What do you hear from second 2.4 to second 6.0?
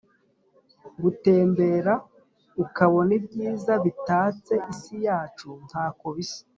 ukabona ibyiza bitatse isi yacu nta